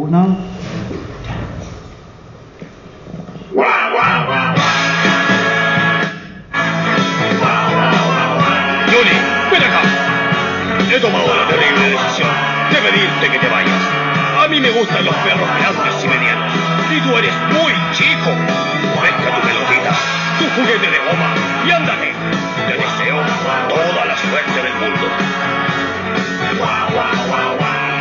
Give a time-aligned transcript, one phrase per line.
[0.00, 0.36] Uno.
[8.86, 9.16] Johnny,
[9.50, 9.82] ven acá.
[10.88, 12.30] He tomado la terrible decisión
[12.70, 13.82] de pedirte que te vayas.
[14.40, 16.52] A mí me gustan los perros grandes y medianos.
[16.92, 18.30] Y tú eres muy chico.
[19.02, 19.92] Pesca tu pelotita,
[20.38, 21.34] tu juguete de goma
[21.66, 22.12] y ándate.
[22.68, 23.16] Te deseo
[23.68, 25.08] toda la suerte del mundo.
[26.38, 27.97] Soy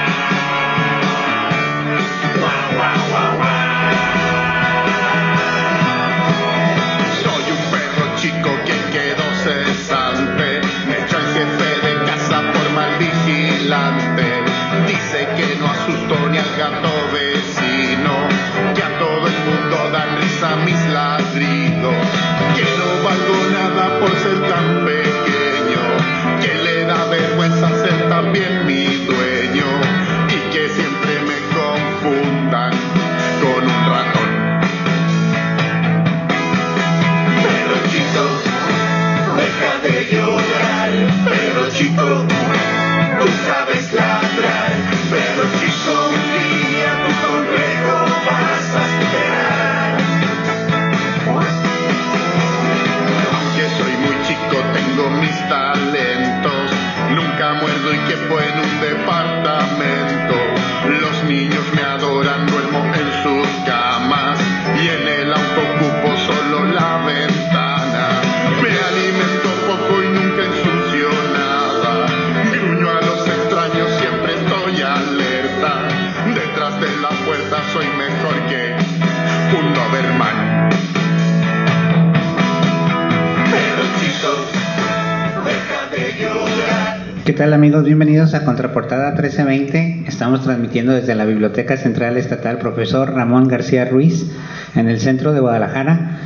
[87.38, 87.84] tal amigos?
[87.84, 90.06] Bienvenidos a Contraportada 1320.
[90.08, 94.26] Estamos transmitiendo desde la Biblioteca Central Estatal Profesor Ramón García Ruiz
[94.74, 96.18] en el centro de Guadalajara.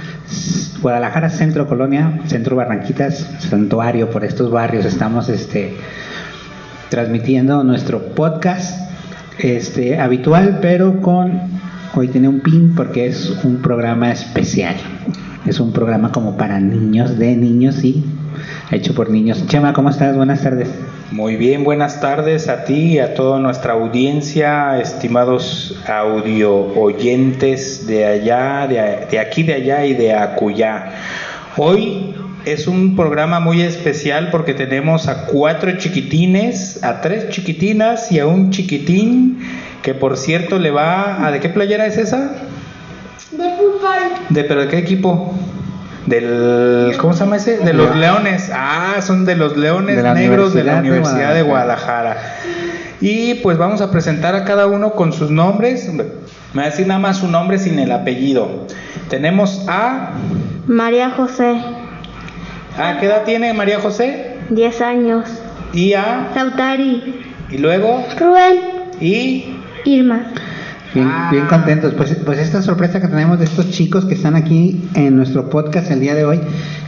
[0.82, 5.74] Guadalajara Centro Colonia, Centro Barranquitas, Santuario, por estos barrios estamos este,
[6.88, 8.80] transmitiendo nuestro podcast
[9.38, 11.42] este, habitual, pero con
[11.94, 14.76] hoy tiene un pin porque es un programa especial.
[15.46, 18.02] Es un programa como para niños, de niños y
[18.72, 19.46] hecho por niños.
[19.48, 20.16] Chema, ¿cómo estás?
[20.16, 20.70] Buenas tardes.
[21.12, 28.06] Muy bien, buenas tardes a ti y a toda nuestra audiencia, estimados audio oyentes de
[28.06, 30.94] allá, de, de aquí, de allá y de acullá.
[31.58, 38.20] Hoy es un programa muy especial porque tenemos a cuatro chiquitines, a tres chiquitinas y
[38.20, 39.38] a un chiquitín
[39.82, 41.32] que por cierto le va a...
[41.32, 42.32] ¿De qué playera es esa?
[43.32, 44.00] De fútbol.
[44.30, 45.36] ¿De pero de qué equipo?
[46.12, 47.60] Del ¿cómo se llama ese?
[47.60, 48.52] De los Leones.
[48.54, 52.18] Ah, son de los Leones De Negros de la Universidad de Universidad de Guadalajara.
[53.00, 55.90] Y pues vamos a presentar a cada uno con sus nombres.
[55.94, 56.04] Me
[56.54, 58.68] va a decir nada más su nombre sin el apellido.
[59.10, 60.12] Tenemos a
[60.68, 61.56] María José,
[62.78, 64.36] ¿a qué edad tiene María José?
[64.50, 65.30] 10 años.
[65.72, 68.60] Y a Sautari, y luego Rubén,
[69.00, 69.56] y
[69.86, 70.26] Irma.
[70.94, 71.30] Bien, Ah.
[71.32, 71.94] bien contentos.
[71.94, 75.90] Pues, pues esta sorpresa que tenemos de estos chicos que están aquí en nuestro podcast
[75.90, 76.40] el día de hoy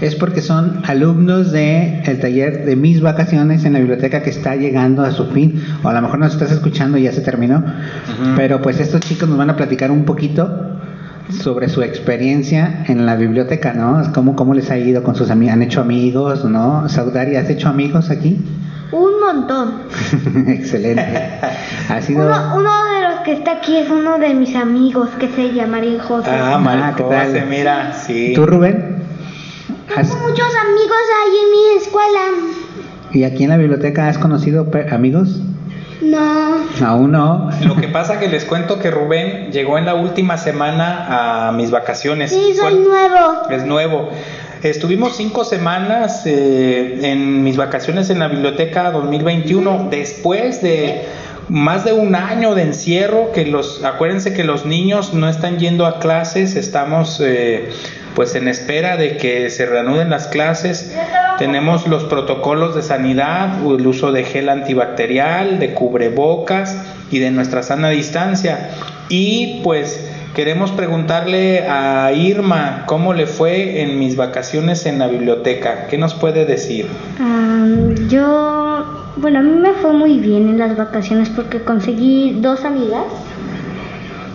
[0.02, 4.56] es porque son alumnos del el taller de mis vacaciones en la biblioteca que está
[4.56, 5.64] llegando a su fin.
[5.84, 7.64] O a lo mejor nos estás escuchando y ya se terminó.
[8.36, 10.80] Pero pues estos chicos nos van a platicar un poquito
[11.30, 14.04] sobre su experiencia en la biblioteca, ¿no?
[14.14, 15.54] ¿Cómo, cómo les ha ido con sus amigos?
[15.54, 16.90] ¿Han hecho amigos, no?
[16.90, 18.38] Saudari, ¿has hecho amigos aquí?
[18.92, 19.72] Un montón.
[20.48, 21.02] Excelente.
[21.90, 22.26] Ha sido...
[22.26, 22.93] Uno, uno de
[23.24, 26.30] que está aquí es uno de mis amigos que se llama María José.
[26.32, 27.26] ah, Ah, María ¿qué tal?
[27.28, 28.34] José, mira, sí.
[28.36, 28.98] ¿Tú, Rubén?
[29.96, 32.20] ¿Has- Tengo muchos amigos ahí en mi escuela.
[33.12, 35.40] ¿Y aquí en la biblioteca has conocido amigos?
[36.02, 36.58] No.
[36.86, 37.50] Aún no.
[37.66, 41.72] Lo que pasa que les cuento que Rubén llegó en la última semana a mis
[41.72, 42.32] vacaciones.
[42.32, 43.50] Sí, soy nuevo.
[43.50, 44.10] Es nuevo.
[44.64, 51.04] Estuvimos cinco semanas eh, en mis vacaciones en la biblioteca 2021, después de
[51.50, 55.86] más de un año de encierro, que los, acuérdense que los niños no están yendo
[55.86, 57.70] a clases, estamos eh,
[58.16, 60.96] pues en espera de que se reanuden las clases.
[61.38, 66.78] Tenemos los protocolos de sanidad, el uso de gel antibacterial, de cubrebocas
[67.12, 68.70] y de nuestra sana distancia.
[69.10, 75.88] Y pues queremos preguntarle a Irma cómo le fue en mis vacaciones en la biblioteca.
[75.90, 76.88] ¿Qué nos puede decir?
[78.08, 83.06] Yo, bueno, a mí me fue muy bien en las vacaciones porque conseguí dos amigas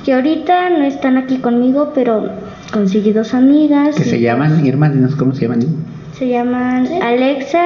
[0.05, 2.31] que ahorita no están aquí conmigo, pero
[2.73, 3.97] conseguí dos amigas.
[3.97, 5.61] Que se llaman, Irma, dinos cómo se llaman.
[6.17, 7.63] Se llaman Alexa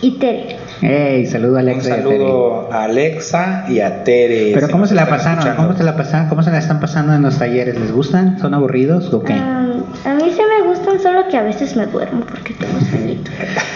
[0.00, 0.56] y Tere.
[0.80, 4.52] Hey, saludo a Un Alexa y a saludo a Alexa y a Tere.
[4.54, 5.38] Pero si ¿cómo se la pasaron?
[5.38, 5.62] escuchando.
[5.62, 6.28] ¿Cómo se la pasaron?
[6.28, 7.78] ¿Cómo se la están pasando en los talleres?
[7.78, 8.38] ¿Les gustan?
[8.38, 9.32] ¿Son aburridos o qué?
[9.34, 13.15] A mí sí me gustan, solo que a veces me duermo porque tengo sueñito.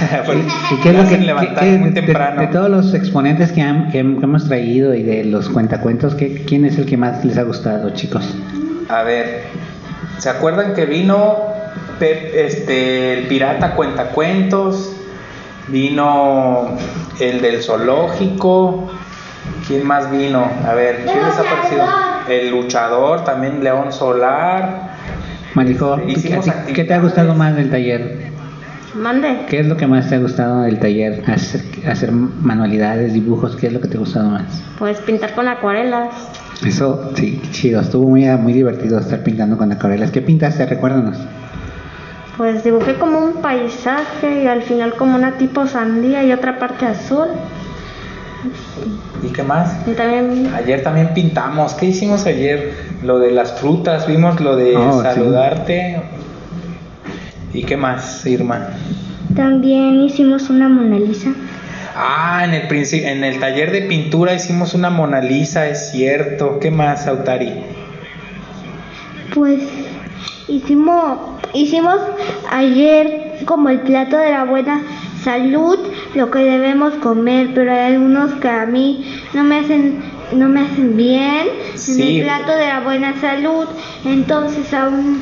[0.72, 2.40] ¿Y qué es lo que hacen levantar qué- muy de- de, temprano?
[2.40, 6.14] de todos los exponentes que, han- que hem- que hemos traído y de los cuentacuentos,
[6.14, 8.34] ¿qué, ¿quién es el que más les ha gustado, chicos?
[8.88, 9.42] A ver,
[10.18, 11.36] ¿se acuerdan que vino
[11.98, 14.96] Pep- este, el pirata cuentacuentos?
[15.68, 16.76] Vino
[17.20, 18.90] el del zoológico.
[19.68, 20.50] ¿Quién más vino?
[20.66, 21.84] A ver, ¿quién les ha parecido?
[22.28, 24.90] El luchador, también León Solar.
[25.54, 26.20] Marijo, ¿tú
[26.66, 28.29] ¿qué, qué te ha gustado más del taller?
[28.94, 29.46] Mande.
[29.48, 31.22] ¿Qué es lo que más te ha gustado del taller?
[31.26, 34.62] Hacer, hacer manualidades, dibujos, ¿qué es lo que te ha gustado más?
[34.78, 36.08] Pues pintar con acuarelas.
[36.66, 40.10] Eso, sí, chido, estuvo muy, muy divertido estar pintando con acuarelas.
[40.10, 40.66] ¿Qué pintaste?
[40.66, 41.18] Recuérdanos.
[42.36, 46.86] Pues dibujé como un paisaje y al final como una tipo sandía y otra parte
[46.86, 47.28] azul.
[49.22, 49.76] ¿Y qué más?
[49.86, 51.74] Y también Ayer también pintamos.
[51.74, 52.72] ¿Qué hicimos ayer?
[53.02, 55.96] Lo de las frutas, vimos lo de Oh, sí.
[57.52, 58.68] ¿Y qué más, Irma?
[59.34, 61.32] También hicimos una Mona Lisa.
[61.96, 66.58] Ah, en el, en el taller de pintura hicimos una Mona Lisa, es cierto.
[66.60, 67.52] ¿Qué más, Autari?
[69.34, 69.60] Pues
[70.48, 71.18] hicimos,
[71.54, 71.96] hicimos
[72.50, 74.82] ayer como el plato de la buena
[75.22, 75.78] salud,
[76.14, 80.00] lo que debemos comer, pero hay algunos que a mí no me hacen,
[80.32, 81.48] no me hacen bien
[81.88, 83.66] en el plato de la buena salud.
[84.04, 85.20] Entonces a un,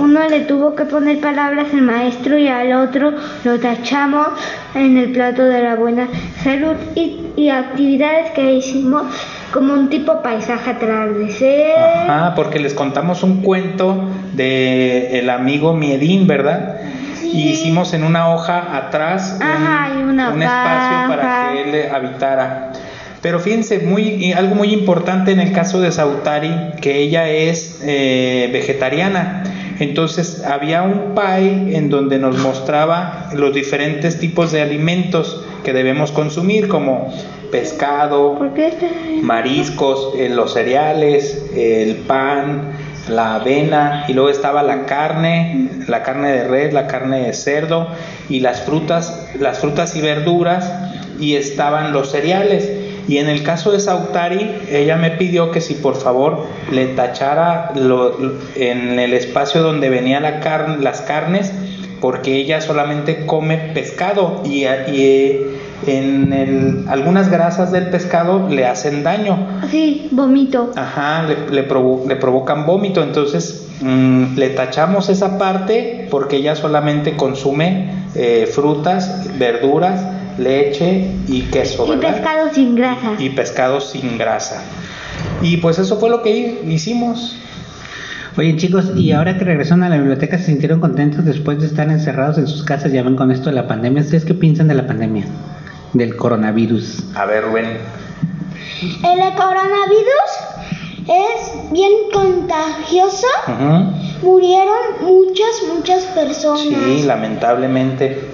[0.00, 3.12] uno le tuvo que poner palabras el maestro y al otro
[3.44, 4.28] lo tachamos
[4.74, 6.08] en el plato de la buena
[6.42, 9.02] salud y, y actividades que hicimos
[9.52, 11.78] como un tipo paisaje atardecer.
[12.08, 16.76] Ajá, porque les contamos un cuento de el amigo Miedín, ¿verdad?
[17.22, 21.92] Y hicimos en una hoja atrás un, Ajá, y una un espacio para que él
[21.92, 22.72] habitara.
[23.22, 28.48] Pero fíjense, muy, algo muy importante en el caso de Sautari, que ella es eh,
[28.50, 29.44] vegetariana.
[29.80, 36.12] Entonces había un pie en donde nos mostraba los diferentes tipos de alimentos que debemos
[36.12, 37.12] consumir, como
[37.50, 38.90] pescado, ¿Por qué este-
[39.22, 42.72] mariscos, eh, los cereales, el pan,
[43.08, 47.88] la avena y luego estaba la carne, la carne de res, la carne de cerdo
[48.28, 50.72] y las frutas, las frutas y verduras
[51.18, 52.70] y estaban los cereales.
[53.10, 57.72] Y en el caso de Sautari, ella me pidió que si por favor le tachara
[57.74, 58.16] lo-
[58.54, 61.52] en el espacio donde venía la carne, las carnes,
[62.00, 65.56] porque ella solamente come pescado y, y, eh,
[65.88, 69.44] en el- algunas grasas del pescado le hacen daño.
[69.72, 70.70] Sí, vomito.
[70.76, 76.54] Ajá, le, le provo- le provocan vómito, entonces mm, le tachamos esa parte porque ella
[76.54, 80.00] solamente consume eh, frutas, verduras,
[80.40, 82.14] leche y queso, Y ¿verdad?
[82.14, 83.12] pescado sin grasa.
[83.18, 84.62] Y pescado sin grasa.
[85.42, 87.36] Y pues eso fue lo que hi- hicimos.
[88.38, 91.88] Oye chicos, y ahora que regresaron a la biblioteca, ¿se sintieron contentos después de estar
[91.90, 92.92] encerrados en sus casas?
[92.92, 94.02] Ya ven con esto de la pandemia.
[94.02, 95.24] ¿Ustedes qué piensan de la pandemia?
[95.92, 97.02] Del coronavirus.
[97.16, 97.66] A ver, Rubén.
[98.82, 100.30] El coronavirus
[101.06, 103.26] es bien contagioso.
[104.22, 106.60] Murieron muchas, muchas personas.
[106.62, 108.29] Sí, lamentablemente.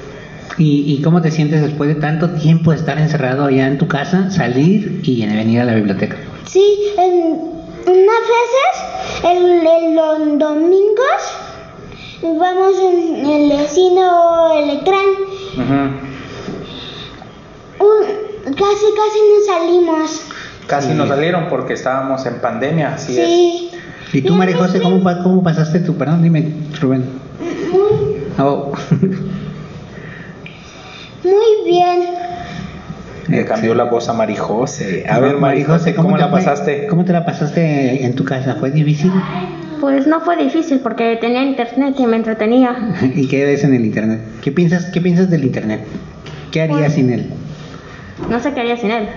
[0.58, 3.88] ¿Y, ¿Y cómo te sientes después de tanto tiempo de estar encerrado allá en tu
[3.88, 6.16] casa, salir y venir a la biblioteca?
[6.46, 6.64] Sí,
[6.96, 7.12] en
[7.86, 8.74] unas veces,
[9.24, 11.22] en, en los domingos,
[12.22, 15.04] vamos en el vecino Electrán.
[15.56, 15.74] Ujú.
[17.84, 20.22] Un- casi, casi no salimos.
[20.66, 23.26] Casi nos salieron porque estábamos en pandemia, así es.
[23.28, 23.70] Sí.
[24.14, 25.94] ¿Y tú, María José, cómo, cómo pasaste tu...
[25.96, 27.04] Perdón, dime, Rubén.
[28.38, 28.72] Oh.
[31.24, 32.00] muy bien.
[33.28, 35.04] Le cambió la voz a Marijose.
[35.08, 36.86] A ver, Marijose, ¿cómo, te la fue- pasaste?
[36.86, 38.54] ¿Cómo te la pasaste en tu casa?
[38.60, 39.10] ¿Fue difícil?
[39.80, 42.74] Pues no fue difícil porque tenía internet y me entretenía.
[43.14, 44.20] ¿Y qué ves en el internet?
[44.42, 45.80] ¿Qué piensas, qué piensas del internet?
[46.52, 47.26] ¿Qué harías sin él?
[48.30, 49.08] No sé qué haría sin él.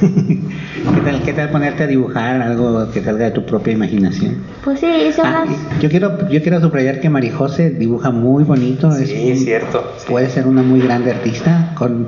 [0.00, 4.36] ¿Qué tal, ¿Qué tal ponerte a dibujar algo que salga de tu propia imaginación?
[4.62, 5.80] Pues sí, hice Ah, unas...
[5.80, 8.90] yo quiero yo quiero subrayar que Marijose dibuja muy bonito.
[8.92, 10.06] Sí, es un- cierto, sí.
[10.08, 12.06] Puede ser una muy grande artista con,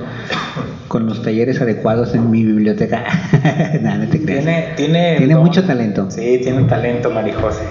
[0.89, 3.05] con los talleres adecuados en mi biblioteca.
[3.83, 4.45] Nada, no te creas.
[4.45, 5.43] Tiene, tiene, Tiene don.
[5.45, 6.11] mucho talento.
[6.11, 7.65] Sí, tiene talento, Marijose.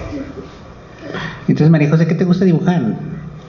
[1.48, 2.82] Entonces, Marijose, ¿qué te gusta dibujar?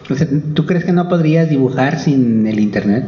[0.10, 3.05] O sea, ¿Tú crees que no podrías dibujar sin el internet?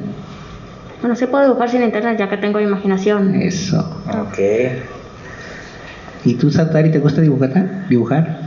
[1.01, 3.35] Bueno, sí puedo dibujar sin internet ya que tengo imaginación.
[3.35, 3.79] Eso.
[4.07, 4.39] Ok.
[6.25, 7.87] ¿Y tú, Sautari, te gusta dibujar?
[7.87, 8.39] ¿Dibujar?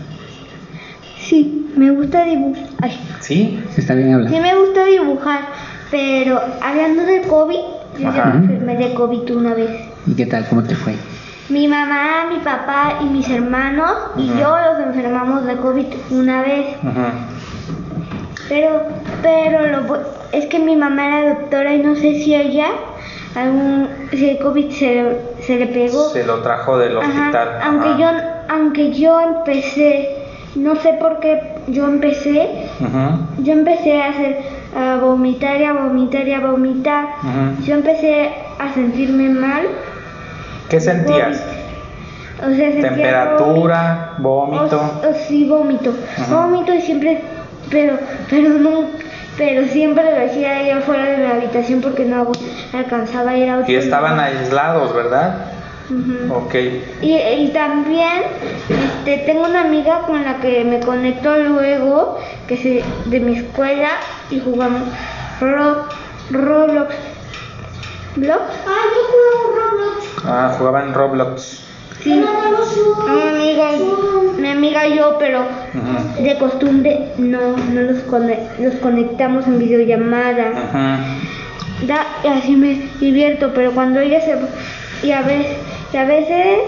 [1.18, 2.64] Sí, me gusta dibujar.
[2.82, 3.62] Ay, ¿Sí?
[3.76, 4.30] Está bien hablar.
[4.30, 5.40] sí me gusta dibujar,
[5.90, 7.59] pero hablando del COVID,
[7.99, 8.16] Yo Ajá.
[8.18, 9.71] ya me enfermé de COVID una vez.
[10.06, 10.47] ¿Y qué tal?
[10.49, 10.94] ¿Cómo te fue?
[11.49, 16.66] Mi mamá, mi papá y mis hermanos y yo los enfermamos de COVID una vez.
[16.82, 17.00] Ujú.
[18.49, 18.82] Pero,
[19.23, 19.87] pero lo
[20.33, 22.67] es que mi mamá era doctora y no sé si ella,
[23.35, 26.09] algún, si el COVID se, se le pegó.
[26.11, 27.49] Se lo trajo del Ajá, hospital.
[27.65, 27.99] Aunque Ajá.
[27.99, 30.17] yo, aunque yo empecé,
[30.55, 32.69] no sé por qué yo empecé,
[33.39, 34.39] yo empecé a hacer,
[34.77, 37.07] a vomitar y a vomitar y a vomitar.
[37.65, 39.62] Yo empecé a sentirme mal.
[40.69, 41.43] ¿Qué sentías?
[42.39, 44.81] O sea, sentía Temperatura, vómito.
[44.81, 45.93] O, o sí, vómito.
[46.29, 47.21] Vómito y siempre,
[47.71, 47.99] pero,
[48.29, 48.87] pero no,
[49.39, 52.31] pero siempre lo hacía allá afuera de la habitación porque no
[52.73, 54.27] alcanzaba a ir a otro Y estaban lugar.
[54.37, 55.47] aislados, ¿verdad?
[55.91, 56.35] Ujú.
[56.35, 56.55] Ok.
[57.03, 58.23] Y, y también
[58.69, 63.89] este, tengo una amiga con la que me conecto luego, que se, de mi escuela,
[64.31, 64.83] y jugamos
[65.41, 65.87] Ro-
[66.31, 66.95] Roblox.
[68.17, 68.43] ¿Roblox?
[68.67, 70.07] Ay, yo juego Roblox.
[70.27, 71.65] Ah, jugaban Roblox.
[72.02, 72.11] Sí.
[72.11, 73.71] Mi amiga,
[74.38, 75.44] mi amiga y yo, pero
[76.23, 80.50] de costumbre no, no los, cone- los conectamos en videollamada.
[80.50, 81.87] Ujú.
[81.87, 84.37] Da, y así me divierto, pero cuando ella se...
[85.06, 85.56] Y a veces,
[85.92, 86.59] y a veces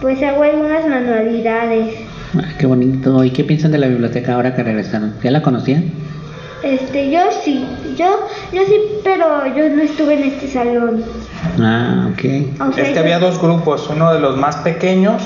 [0.00, 1.94] pues hago algunas manualidades.
[2.36, 3.24] Ah, qué bonito.
[3.24, 5.14] ¿Y qué piensan de la biblioteca ahora que regresaron?
[5.22, 5.84] ¿Ya la conocían?
[6.64, 7.66] Este, yo sí,
[7.96, 11.04] yo, yo sí, pero yo no estuve en este salón.
[11.60, 12.24] Ah, ok.
[12.68, 15.22] O sea, Es que yo- había dos grupos, uno de los más pequeños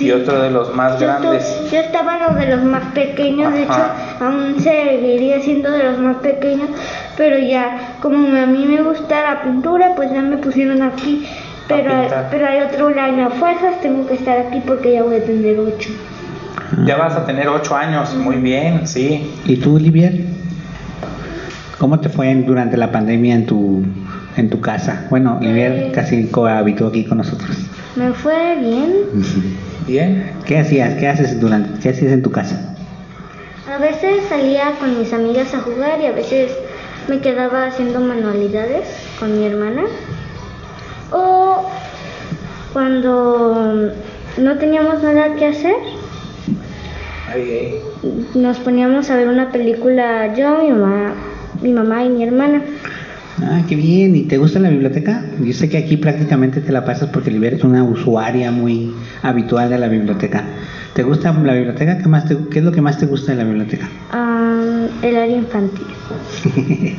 [0.00, 1.70] y otro de los más yo, grandes.
[1.70, 3.84] yo estaba en los de los más pequeños, de hecho,
[4.20, 6.70] aún seguiría siendo de los más pequeños,
[7.16, 11.26] pero ya, como a mí me gusta la pintura, pues ya me pusieron aquí.
[11.68, 11.92] Pero,
[12.32, 15.56] pero hay otro año a fuerzas, tengo que estar aquí porque ya voy a tener
[15.60, 15.90] ocho.
[16.84, 19.30] Ya vas a tener ocho años, muy bien, sí.
[19.44, 20.14] ¿Y tú, Olivier?
[21.80, 23.82] ¿Cómo te fue en- durante la pandemia en tu,
[24.36, 25.06] en tu casa?
[25.08, 25.90] Bueno, Eh.
[25.94, 27.56] casi cohabitó aquí con nosotros.
[27.96, 28.92] Me fue bien.
[29.86, 30.30] Bien.
[30.44, 30.92] ¿Qué hacías?
[30.96, 32.76] ¿Qué haces durante, qué hacías en tu casa?
[33.66, 36.52] A veces salía con mis amigas a jugar y a veces
[37.08, 38.86] me quedaba haciendo manualidades
[39.18, 39.84] con mi hermana.
[41.12, 41.64] O
[42.74, 43.90] cuando
[44.36, 45.74] no teníamos nada que hacer,
[48.34, 51.14] nos poníamos a ver una película yo, mi mamá,
[51.62, 52.62] mi mamá y mi hermana.
[53.42, 54.14] Ah, qué bien.
[54.16, 55.24] ¿Y te gusta la biblioteca?
[55.40, 59.70] Yo sé que aquí prácticamente te la pasas porque Olivier es una usuaria muy habitual
[59.70, 60.44] de la biblioteca.
[60.92, 61.98] ¿Te gusta la biblioteca?
[61.98, 63.88] ¿Qué, más te- qué es lo que más te gusta de la biblioteca?
[64.10, 65.86] Ah, el área infantil.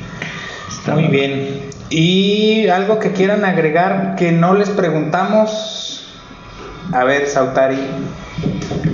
[0.94, 1.62] Muy bien.
[1.89, 6.08] ¿Y algo que quieran agregar que no les preguntamos?
[6.91, 7.77] A ver, Sautari.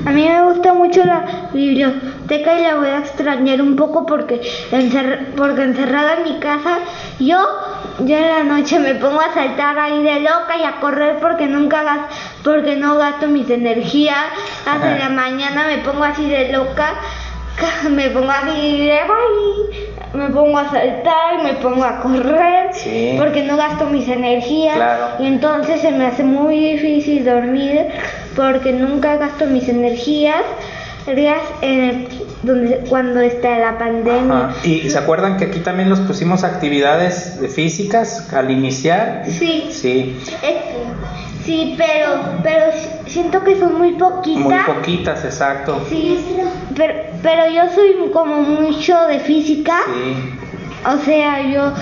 [0.05, 4.41] A mí me gusta mucho la biblioteca y la voy a extrañar un poco porque,
[4.71, 6.79] encer- porque encerrada en mi casa,
[7.19, 7.37] yo,
[7.99, 11.47] yo en la noche me pongo a saltar ahí de loca y a correr porque
[11.47, 12.07] nunca gas-
[12.43, 14.17] porque no gasto mis energías.
[14.65, 16.93] Hasta la mañana me pongo así de loca,
[17.55, 23.15] ca- me pongo así de "Ay", me pongo a saltar, me pongo a correr Sí.
[23.17, 25.05] porque no gasto mis energías Claro.
[25.19, 27.87] y entonces se me hace muy difícil dormir
[28.35, 30.41] porque nunca gasto mis energías
[31.15, 32.07] días en el-
[32.43, 34.49] donde cuando está la pandemia.
[34.63, 39.23] ¿Y se acuerdan que aquí también los pusimos actividades de físicas al iniciar?
[39.27, 44.43] Sí, Sí, es- sí, pero pero si- siento que son muy poquitas.
[44.43, 45.81] muy poquitas, exacto.
[45.89, 46.19] Sí,
[46.75, 49.75] pero, pero yo soy como mucho de física.
[49.87, 50.33] Sí,
[50.85, 51.73] O sea, yo,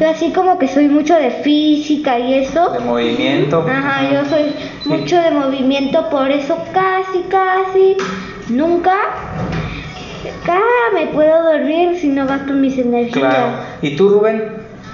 [0.00, 2.70] yo así como que soy mucho de física y eso.
[2.70, 3.64] de movimiento.
[3.66, 4.52] Ajá, yo soy
[4.82, 4.88] Sí.
[4.88, 7.96] mucho de movimiento, por eso casi, casi,
[8.48, 8.94] nunca,
[10.44, 13.12] casi me puedo dormir si no gasto mis energías.
[13.12, 13.52] Claro.
[13.82, 14.52] ¿Y tú, Rubén?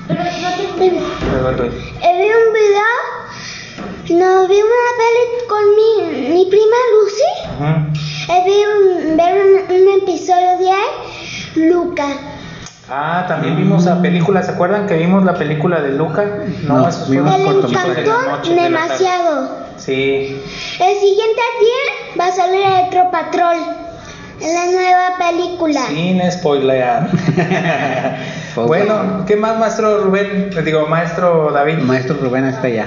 [0.09, 0.91] Pero no te.
[0.91, 1.75] Rubén Ruiz.
[1.75, 7.33] Vi un video, no vi una peli con mi, mi prima Lucy.
[7.57, 8.33] Ujú.
[8.33, 12.07] Eh, Vi un, ver un, un episodio de Luca.
[12.89, 14.43] Ah, también vimos la película.
[14.43, 16.25] ¿Se acuerdan que vimos la película de Luca?
[16.65, 19.65] No, esos vimos de la encantó de demasiado.
[19.77, 20.41] Sí,
[20.79, 23.57] El siguiente día va a salir Electro Patrol
[24.41, 25.87] en la nueva película.
[25.89, 27.09] sin spoilear.
[28.55, 30.51] Bueno, ¿qué más, maestro Rubén?
[30.55, 31.79] Le digo, maestro David.
[31.79, 32.87] Maestro Rubén está allá.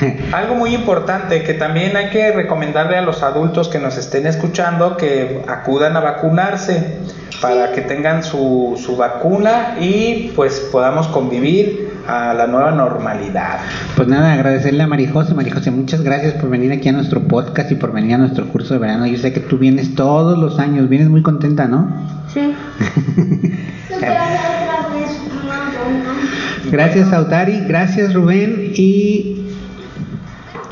[0.32, 4.96] Algo muy importante que también hay que recomendarle a los adultos que nos estén escuchando
[4.96, 6.98] que acudan a vacunarse
[7.40, 13.58] para que tengan su, su vacuna y pues podamos convivir a la nueva normalidad.
[13.96, 15.34] Pues nada, agradecerle a Marijose.
[15.34, 18.74] Marijose, muchas gracias por venir aquí a nuestro podcast y por venir a nuestro curso
[18.74, 19.06] de verano.
[19.06, 21.88] Yo sé que tú vienes todos los años, vienes muy contenta, ¿no?
[22.32, 22.54] Sí.
[26.70, 27.60] Gracias, Autari.
[27.66, 28.72] Gracias, Rubén.
[28.74, 29.35] Y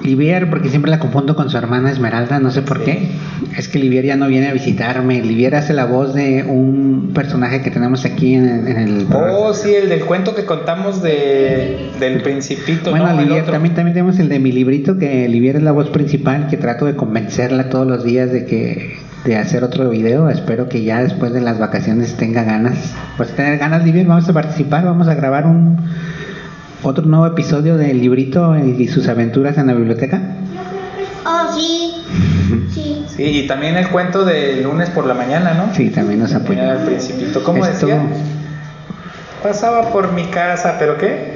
[0.04, 3.08] Livier, porque siempre la confundo con su hermana Esmeralda, no sé por qué.
[3.56, 5.22] Es que Livier ya no viene a visitarme.
[5.22, 9.74] Livier hace la voz de un personaje que tenemos aquí en, en el Oh, sí,
[9.74, 12.90] el del cuento que contamos de, del Principito.
[12.90, 13.22] Bueno, ¿no?
[13.22, 16.58] Livier, también, también tenemos el de mi librito, que Livier es la voz principal, que
[16.58, 20.28] trato de convencerla todos los días de que de hacer otro video.
[20.28, 22.94] Espero que ya después de las vacaciones tenga ganas.
[23.16, 25.78] Pues tener ganas, Livier, vamos a participar, vamos a grabar un
[26.84, 30.20] otro nuevo episodio del librito y sus aventuras en la biblioteca.
[31.26, 31.90] Oh, sí.
[32.72, 33.04] Sí.
[33.08, 35.72] Sí, y también el cuento de lunes por la mañana, ¿no?
[35.74, 36.72] Sí, también nos apoya.
[36.72, 37.42] el Principito.
[37.42, 38.02] ¿Cómo Esto- decía?
[39.42, 41.34] Pasaba por mi casa, ¿pero qué?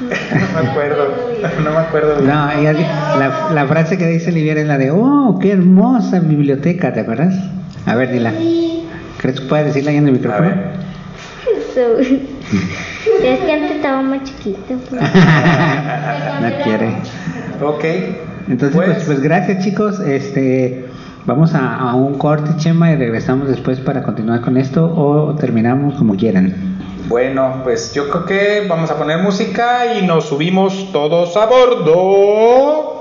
[0.00, 1.04] no me acuerdo.
[1.64, 2.14] No me acuerdo.
[2.16, 2.28] bien.
[2.28, 2.72] No, ella-
[3.18, 7.34] la, la frase que dice Livier es la de, oh, qué hermosa biblioteca, ¿te acuerdas?
[7.86, 8.32] A ver, dila.
[9.18, 10.48] ¿Crees que puedes decirla ahí en el A micrófono?
[10.48, 12.18] ver.
[13.22, 14.76] Es que antes estaba más chiquito.
[14.88, 15.02] pues.
[16.42, 16.96] no quiere.
[17.62, 17.84] Ok.
[18.48, 20.00] Entonces, pues, pues gracias chicos.
[20.00, 20.86] Este,
[21.26, 25.94] vamos a, a un corte, Chema, y regresamos después para continuar con esto o terminamos
[25.94, 26.78] como quieran.
[27.08, 32.97] Bueno, pues yo creo que vamos a poner música y nos subimos todos a bordo.